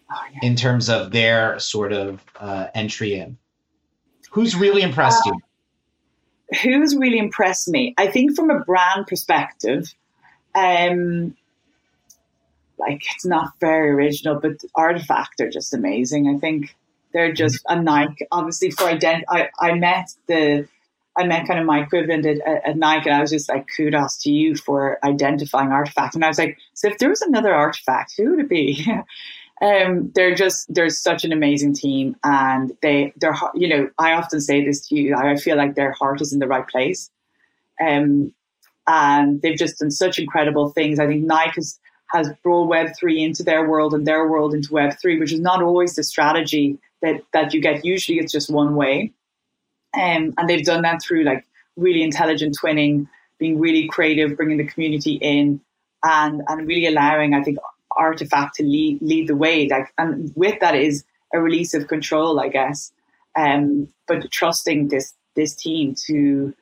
[0.09, 0.39] oh, yeah.
[0.41, 3.37] in terms of their sort of uh, entry in.
[4.31, 6.59] Who's really impressed uh, you?
[6.63, 7.93] Who's really impressed me?
[7.97, 9.93] I think from a brand perspective,
[10.55, 11.35] um,
[12.81, 16.27] like it's not very original, but RTFKT are just amazing.
[16.27, 16.75] I think
[17.13, 18.27] they're just a Nike.
[18.31, 20.67] Obviously, for ident, I, I met the
[21.17, 24.17] I met kind of my equivalent at, at, Nike, and I was just like, kudos
[24.19, 26.15] to you for identifying Artifact.
[26.15, 28.87] And I was like, so if there was another Artifact, who would it be?
[29.61, 34.41] um, they're just they're such an amazing team, and they they're you know I often
[34.41, 35.15] say this to you.
[35.15, 37.11] I feel like their heart is in the right place,
[37.85, 38.33] um,
[38.87, 40.99] and they've just done such incredible things.
[40.99, 41.79] I think Nike has,
[42.11, 45.39] has brought Web three into their world and their world into Web three, which is
[45.39, 47.85] not always the strategy that that you get.
[47.85, 49.11] Usually, it's just one way.
[49.93, 51.45] Um, and they've done that through like
[51.75, 53.07] really intelligent twinning,
[53.39, 55.59] being really creative, bringing the community in,
[56.03, 57.57] and and really allowing, I think,
[57.97, 59.67] artifact to lead lead the way.
[59.67, 62.91] Like, and with that is a release of control, I guess.
[63.35, 66.53] Um, but trusting this this team to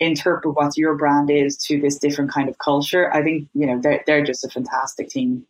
[0.00, 3.12] interpret what your brand is to this different kind of culture.
[3.14, 5.46] I think you know they're they're just a fantastic team.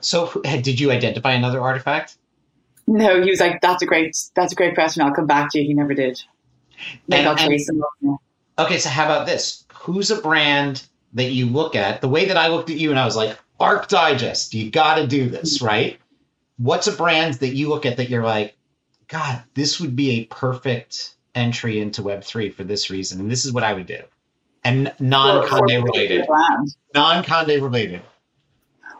[0.00, 2.16] So, did you identify another artifact?
[2.86, 5.02] No, he was like, "That's a great, that's a great question.
[5.02, 6.20] I'll come back to you." He never did.
[7.18, 7.26] and,
[8.58, 9.64] Okay, so how about this?
[9.72, 12.00] Who's a brand that you look at?
[12.00, 14.96] The way that I looked at you and I was like, "Arch Digest, you got
[14.96, 15.66] to do this, mm-hmm.
[15.66, 15.98] right?"
[16.56, 18.56] What's a brand that you look at that you're like,
[19.08, 23.44] "God, this would be a perfect entry into Web three for this reason, and this
[23.44, 24.00] is what I would do."
[24.64, 26.26] And non Condé related.
[26.94, 28.02] Non Condé related.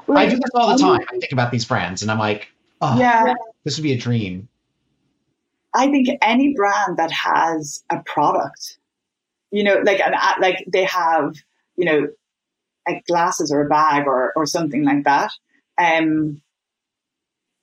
[0.07, 1.01] Well, I do this all the time.
[1.09, 2.49] I think about these brands and I'm like,
[2.81, 3.35] oh, yeah.
[3.65, 4.49] This would be a dream.
[5.73, 8.79] I think any brand that has a product,
[9.53, 11.37] you know, like an like they have,
[11.77, 12.09] you know,
[12.89, 15.31] like glasses or a bag or or something like that.
[15.79, 16.43] Um,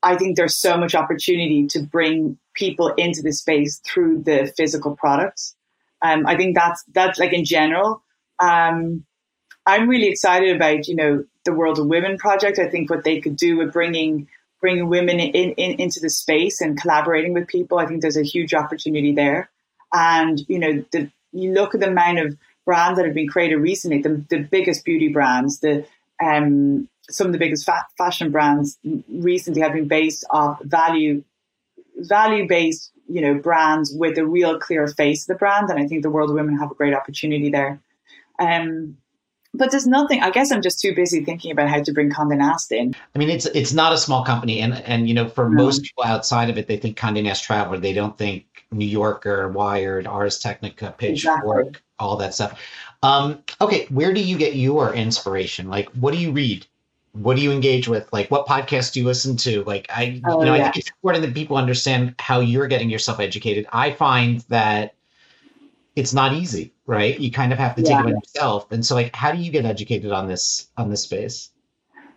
[0.03, 4.95] I think there's so much opportunity to bring people into the space through the physical
[4.95, 5.55] products.
[6.01, 8.03] Um, I think that's that's like in general.
[8.39, 9.05] Um,
[9.65, 12.59] I'm really excited about you know the World of Women project.
[12.59, 14.27] I think what they could do with bringing
[14.59, 17.77] bringing women in, in, into the space and collaborating with people.
[17.77, 19.49] I think there's a huge opportunity there.
[19.93, 23.57] And, you know, the, you look at the amount of brands that have been created
[23.57, 25.85] recently, the, the biggest beauty brands, the,
[26.23, 28.77] um, some of the biggest fa- fashion brands
[29.09, 31.23] recently have been based off value,
[31.97, 35.69] value based, you know, brands with a real clear face of the brand.
[35.69, 37.79] And I think the world of women have a great opportunity there.
[38.39, 38.97] Um,
[39.53, 40.21] but there's nothing.
[40.21, 42.95] I guess I'm just too busy thinking about how to bring Condé Nast in.
[43.15, 45.63] I mean, it's it's not a small company, and and you know, for no.
[45.63, 47.77] most people outside of it, they think Condé Nast Traveler.
[47.79, 51.81] They don't think New Yorker, Wired, Ars Technica, Pitchfork, exactly.
[51.99, 52.61] all that stuff.
[53.03, 55.69] Um, okay, where do you get your inspiration?
[55.69, 56.65] Like, what do you read?
[57.17, 58.11] What do you engage with?
[58.13, 59.63] Like, what podcasts do you listen to?
[59.63, 60.61] Like, I, oh, you know, yeah.
[60.61, 63.65] I think it's important that people understand how you're getting yourself educated.
[63.71, 64.95] I find that
[65.97, 67.19] it's not easy, right?
[67.19, 68.01] You kind of have to take yeah.
[68.01, 68.71] it on yourself.
[68.71, 71.49] And so like how do you get educated on this on this space?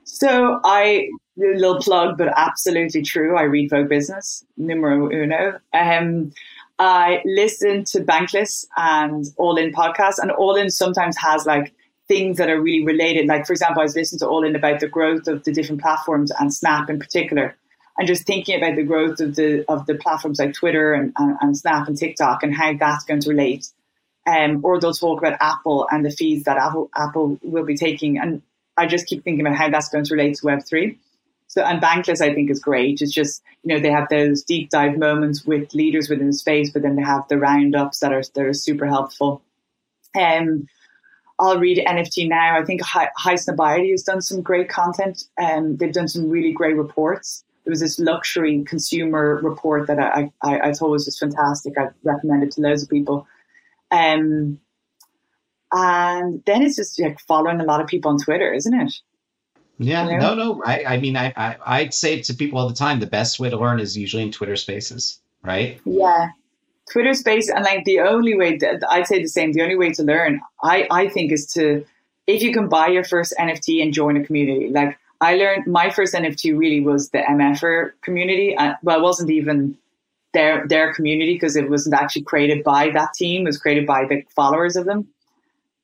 [0.05, 1.09] So I
[1.39, 3.37] a little plug, but absolutely true.
[3.37, 5.59] I read Vogue Business, numero uno.
[5.73, 6.33] Um,
[6.79, 11.73] I listen to Bankless and All In podcasts, and All In sometimes has like
[12.11, 13.27] things that are really related.
[13.33, 15.81] Like for example, I was listening to All In about the growth of the different
[15.81, 17.57] platforms and Snap in particular,
[17.97, 21.37] and just thinking about the growth of the of the platforms like Twitter and, and,
[21.41, 23.65] and Snap and TikTok and how that's going to relate.
[24.27, 28.19] Um, or they'll talk about Apple and the fees that Apple Apple will be taking.
[28.19, 28.43] And
[28.77, 30.99] I just keep thinking about how that's going to relate to Web three.
[31.47, 33.01] So and Bankless I think is great.
[33.01, 36.71] It's just, you know, they have those deep dive moments with leaders within the space,
[36.73, 39.43] but then they have the roundups that are that are super helpful.
[40.15, 40.69] Um
[41.41, 42.57] I'll read NFT now.
[42.57, 45.25] I think High, High has done some great content.
[45.43, 50.33] Um, they've done some really great reports there was this luxury consumer report that I,
[50.43, 51.77] I, I thought was just fantastic.
[51.79, 53.27] I've recommended to loads of people.
[53.91, 54.59] Um,
[55.73, 58.93] and then it's just like following a lot of people on Twitter, isn't it?
[59.79, 60.35] Yeah, you know?
[60.35, 60.63] no, no.
[60.65, 63.51] I, I mean, I, I, I say to people all the time, the best way
[63.51, 65.81] to learn is usually in Twitter spaces, right?
[65.85, 66.29] Yeah,
[66.91, 69.53] Twitter space, and like the only way that I'd say the same.
[69.53, 71.85] The only way to learn, I I think, is to
[72.27, 74.69] if you can buy your first NFT and join a community.
[74.69, 78.57] Like I learned, my first NFT really was the MFer community.
[78.57, 79.77] Uh, well, it wasn't even
[80.33, 83.43] their their community because it wasn't actually created by that team.
[83.43, 85.09] It was created by the followers of them.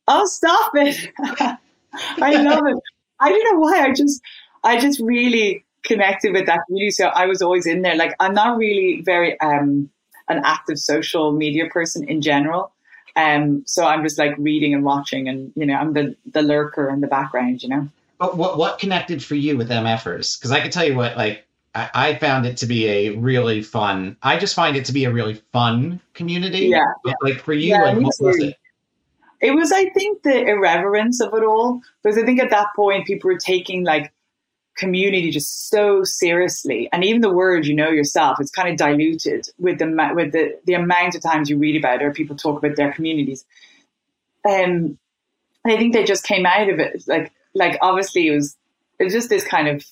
[0.09, 1.11] Oh, stop it!
[1.19, 2.79] I love it.
[3.21, 3.81] I don't know why.
[3.81, 4.23] I just
[4.65, 6.91] I just really connected with that community.
[6.91, 7.97] So I was always in there.
[7.97, 9.91] Like I'm not really very um
[10.29, 12.73] an active social media person in general.
[13.17, 16.91] Um, so I'm just like reading and watching, and you know, I'm the the lurker
[16.91, 17.89] in the background, you know.
[18.19, 20.39] But what what connected for you with MFers?
[20.39, 23.63] Because I can tell you what, like I, I, found it to be a really
[23.63, 24.17] fun.
[24.23, 26.67] I just find it to be a really fun community.
[26.67, 26.85] Yeah.
[27.05, 28.57] But like for you, yeah, like what was it?
[29.43, 31.83] It was, I think, the irreverence of it all.
[32.03, 34.13] Because I think at that point, people were taking like
[34.77, 39.49] community just so seriously, and even the word you know yourself, it's kind of diluted
[39.59, 42.59] with the with the the amount of times you read about it or people talk
[42.59, 43.45] about their communities.
[44.49, 44.99] Um,
[45.67, 48.57] I think they just came out of it like like obviously it was
[48.99, 49.85] it was just this kind of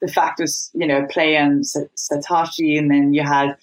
[0.00, 3.56] the fact was you know playing Satoshi, and then you had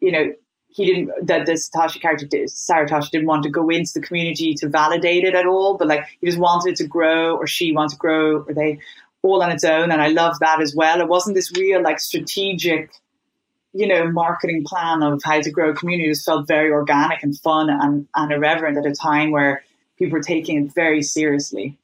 [0.00, 0.32] you know
[0.68, 4.54] he didn't that the Satoshi character did, Satoshi didn't want to go into the community
[4.54, 7.72] to validate it at all, but like he just wanted it to grow, or she
[7.72, 8.78] wanted to grow, or they
[9.24, 11.00] all on its own, and I love that as well.
[11.00, 12.90] It wasn't this real like strategic,
[13.72, 16.08] you know, marketing plan of how to grow a community.
[16.10, 19.64] It just felt very organic and fun and, and irreverent at a time where
[19.98, 21.78] people were taking it very seriously.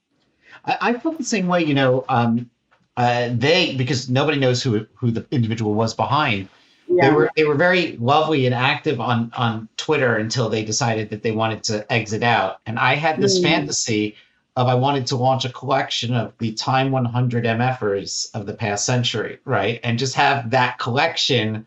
[0.67, 2.05] I, I felt the same way, you know.
[2.09, 2.51] Um,
[2.97, 6.49] uh, they because nobody knows who who the individual was behind.
[6.89, 7.09] Yeah.
[7.09, 11.23] They were they were very lovely and active on on Twitter until they decided that
[11.23, 12.61] they wanted to exit out.
[12.67, 13.45] And I had this mm.
[13.45, 14.17] fantasy
[14.61, 18.85] of I wanted to launch a collection of the Time 100 MFers of the past
[18.85, 19.81] century, right?
[19.83, 21.67] And just have that collection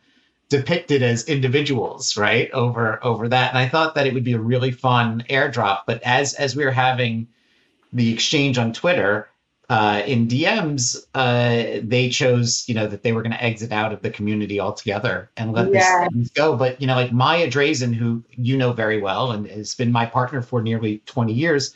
[0.50, 2.52] depicted as individuals, right?
[2.52, 3.50] Over over that.
[3.50, 5.82] And I thought that it would be a really fun airdrop.
[5.88, 7.28] But as as we were having
[7.92, 9.28] the exchange on Twitter,
[9.70, 13.92] uh, in DMs, uh, they chose, you know, that they were going to exit out
[13.92, 16.08] of the community altogether and let yeah.
[16.12, 16.56] this go.
[16.56, 20.06] But, you know, like Maya Drazen, who you know very well and has been my
[20.06, 21.74] partner for nearly 20 years,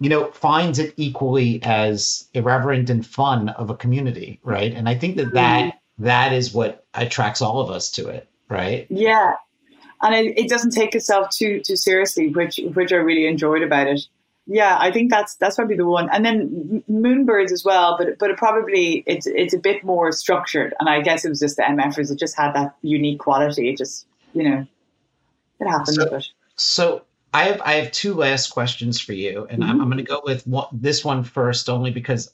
[0.00, 4.72] you know, finds it equally as irreverent and fun of a community, right?
[4.72, 6.04] And I think that that, mm-hmm.
[6.04, 8.86] that is what attracts all of us to it, right?
[8.88, 9.34] Yeah,
[10.02, 13.86] and it, it doesn't take itself too too seriously, which which I really enjoyed about
[13.86, 14.00] it.
[14.46, 17.96] Yeah, I think that's that's probably the one, and then Moonbirds as well.
[17.98, 21.40] But but it probably it's it's a bit more structured, and I guess it was
[21.40, 22.10] just the MFers.
[22.10, 23.68] It just had that unique quality.
[23.68, 24.66] It just you know,
[25.60, 25.94] it happened.
[25.94, 26.20] So,
[26.56, 29.70] so I have I have two last questions for you, and mm-hmm.
[29.70, 32.32] I'm, I'm going to go with one, this one first, only because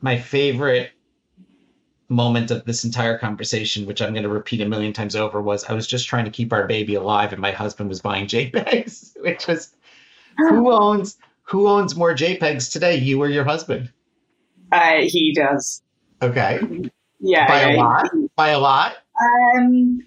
[0.00, 0.92] my favorite
[2.08, 5.64] moment of this entire conversation, which I'm going to repeat a million times over, was
[5.64, 9.16] I was just trying to keep our baby alive, and my husband was buying JPEGs,
[9.20, 9.74] which was
[10.36, 13.90] who owns who owns more JPEGs today, you or your husband?
[14.70, 15.82] Uh, he does.
[16.22, 16.60] Okay.
[17.20, 17.48] Yeah.
[17.48, 18.08] By yeah, a lot.
[18.12, 18.96] He, by a lot.
[19.20, 20.00] Um,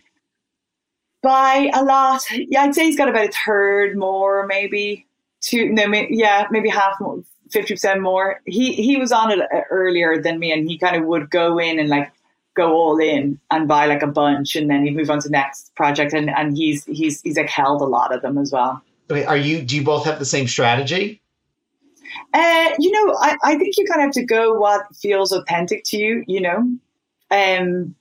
[1.21, 2.21] by a lot.
[2.31, 5.05] Yeah, I'd say he's got about a third more, maybe
[5.41, 5.71] two.
[5.71, 8.41] No, maybe, yeah, maybe half more, fifty percent more.
[8.45, 11.59] He he was on it uh, earlier than me, and he kind of would go
[11.59, 12.11] in and like
[12.53, 15.31] go all in and buy like a bunch, and then he'd move on to the
[15.31, 16.13] next project.
[16.13, 18.81] And and he's he's he's like held a lot of them as well.
[19.09, 19.61] Okay, are you?
[19.61, 21.21] Do you both have the same strategy?
[22.33, 25.83] Uh, you know, I, I think you kind of have to go what feels authentic
[25.85, 26.23] to you.
[26.27, 26.77] You know,
[27.29, 27.95] um,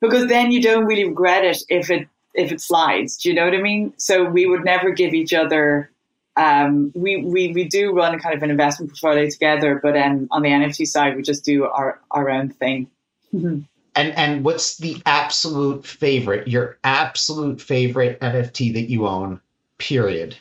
[0.00, 3.16] because then you don't really regret it if it if it slides.
[3.16, 3.92] Do you know what I mean?
[3.96, 5.90] So we would never give each other.
[6.36, 10.28] Um, we, we we do run a kind of an investment portfolio together, but um,
[10.30, 12.88] on the NFT side, we just do our our own thing.
[13.34, 13.60] Mm-hmm.
[13.94, 16.48] And and what's the absolute favorite?
[16.48, 19.40] Your absolute favorite NFT that you own?
[19.76, 20.36] Period.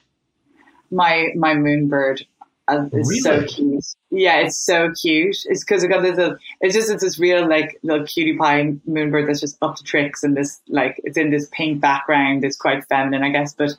[0.89, 2.25] My my moonbird.
[2.71, 3.19] Uh, it's really?
[3.19, 3.85] so cute.
[4.11, 5.35] Yeah, it's so cute.
[5.45, 6.17] It's because it got this.
[6.17, 9.83] Uh, it's just it's this real like little cutie pie moonbird that's just up to
[9.83, 12.45] tricks and this like it's in this pink background.
[12.45, 13.71] It's quite feminine, I guess, but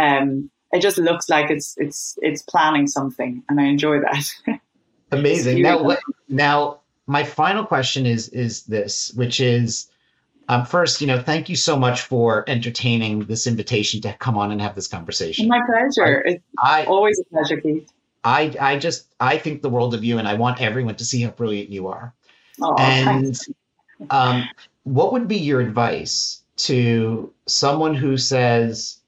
[0.00, 4.60] um, it just looks like it's it's it's planning something, and I enjoy that.
[5.10, 5.62] Amazing.
[5.62, 5.96] Now,
[6.28, 9.90] now my final question is is this, which is.
[10.50, 14.50] Um, first, you know, thank you so much for entertaining this invitation to come on
[14.50, 15.46] and have this conversation.
[15.46, 16.24] My pleasure.
[16.26, 17.92] I, it's I, always a pleasure, Keith.
[18.28, 21.22] I I just I think the world of you, and I want everyone to see
[21.22, 22.12] how brilliant you are.
[22.60, 23.38] Oh, and
[24.10, 24.44] um,
[24.84, 29.00] what would be your advice to someone who says,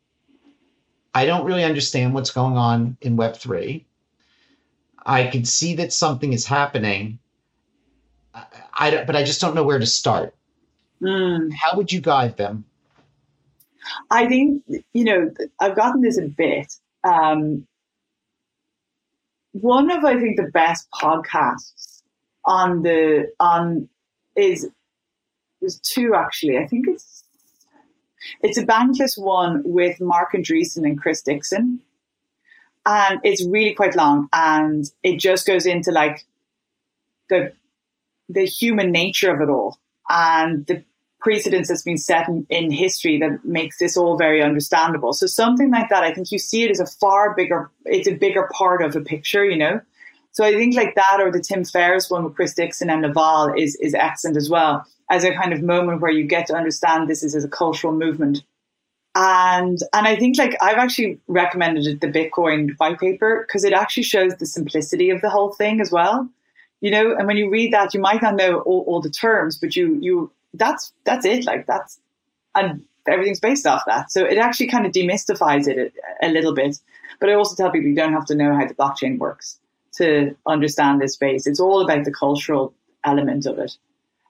[1.15, 3.85] "I don't really understand what's going on in Web three.
[5.05, 7.19] I can see that something is happening,
[8.35, 10.35] I, I but I just don't know where to start."
[11.03, 11.53] Mm.
[11.53, 12.65] How would you guide them?
[14.11, 14.63] I think,
[14.93, 16.75] you know, I've gotten this a bit.
[17.05, 17.67] Um,
[19.53, 22.03] one of, I think, the best podcasts
[22.45, 23.89] on the, on,
[24.37, 24.69] is,
[25.61, 26.59] there's two actually.
[26.59, 27.25] I think it's,
[28.43, 31.81] it's a bankless one with Marc Andreessen and Chris Dixon.
[32.87, 36.25] And it's really quite long and it just goes into like
[37.29, 37.53] the,
[38.29, 39.79] the human nature of it all
[40.09, 40.83] and the
[41.21, 45.13] precedence that's been set in, in, history that makes this all very understandable.
[45.13, 48.15] So something like that, I think you see it as a far bigger, it's a
[48.15, 49.81] bigger part of a picture, you know?
[50.33, 53.53] So I think like that or the Tim Ferriss one with Chris Dixon and Naval
[53.57, 57.09] is, is excellent as well as a kind of moment where you get to understand
[57.09, 58.43] this is as a cultural movement.
[59.15, 64.05] And, and I think like I've actually recommended the Bitcoin white paper because it actually
[64.05, 66.31] shows the simplicity of the whole thing as well
[66.81, 69.59] you know and when you read that you might not know all, all the terms
[69.59, 71.45] but you you that's that's it.
[71.45, 71.99] Like that's
[72.55, 74.11] and everything's based off that.
[74.11, 75.93] So it actually kind of demystifies it
[76.23, 76.79] a, a, little bit.
[77.19, 79.59] But I also tell people you don't have to know how the blockchain works
[79.97, 81.47] to understand this space.
[81.47, 82.73] It's all about the cultural
[83.05, 83.77] element of it.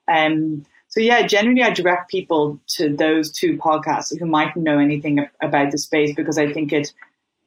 [0.09, 5.27] Um, so yeah, generally I direct people to those two podcasts who might know anything
[5.41, 6.93] about the space because I think it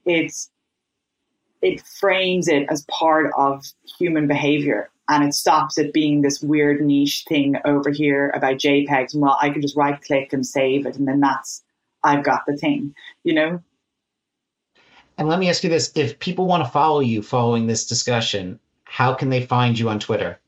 [0.05, 0.49] it's
[1.61, 3.65] it frames it as part of
[3.97, 9.13] human behavior and it stops it being this weird niche thing over here about JPEGs.
[9.13, 11.63] And well, I can just right click and save it, and then that's
[12.03, 12.93] I've got the thing,
[13.23, 13.61] you know.
[15.17, 18.59] And let me ask you this: If people want to follow you following this discussion,
[18.85, 20.39] how can they find you on Twitter?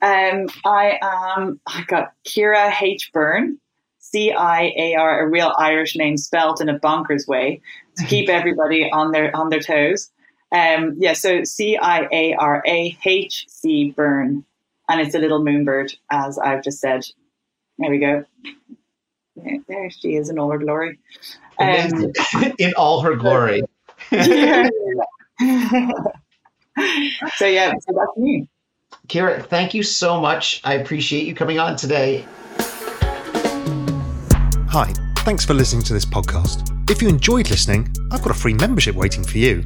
[0.00, 1.60] Um, I am.
[1.66, 3.58] I got Ciara H Byrne,
[3.98, 7.60] C I A R, a real Irish name spelt in a bonkers way
[7.96, 10.10] to keep everybody on their on their toes.
[10.50, 14.44] Um, yeah, so C I A R A H C Burn.
[14.88, 17.04] and it's a little moonbird, as I've just said.
[17.78, 18.24] There we go.
[19.68, 20.98] There, she is in all her glory.
[21.58, 22.12] Um,
[22.58, 23.62] in all her glory.
[24.10, 24.68] yeah.
[27.36, 28.48] so yeah, so that's me.
[29.08, 30.60] Ciara, thank you so much.
[30.64, 32.26] I appreciate you coming on today.
[34.70, 36.90] Hi, thanks for listening to this podcast.
[36.90, 39.62] If you enjoyed listening, I've got a free membership waiting for you.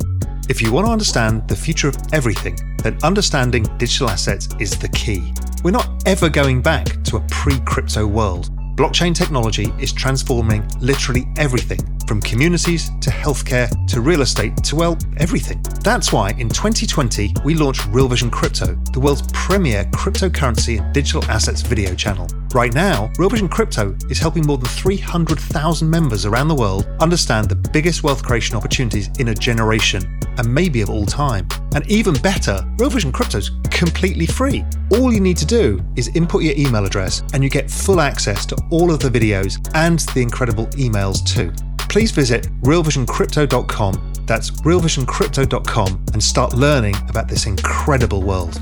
[0.49, 4.89] If you want to understand the future of everything, then understanding digital assets is the
[4.89, 5.33] key.
[5.63, 8.51] We're not ever going back to a pre crypto world.
[8.77, 11.79] Blockchain technology is transforming literally everything
[12.09, 15.63] from communities to healthcare to real estate to, well, everything.
[15.85, 21.25] That's why in 2020 we launched Real Vision Crypto, the world's premier cryptocurrency and digital
[21.27, 22.27] assets video channel.
[22.53, 27.49] Right now, Real Vision Crypto is helping more than 300,000 members around the world understand
[27.49, 31.47] the biggest wealth creation opportunities in a generation and maybe of all time.
[31.75, 34.65] And even better, Real Vision Crypto is completely free.
[34.91, 38.47] All you need to do is input your email address and you get full access
[38.47, 41.53] to all of the videos and the incredible emails too.
[41.89, 44.13] Please visit realvisioncrypto.com.
[44.27, 48.59] That's realvisioncrypto.com and start learning about this incredible world.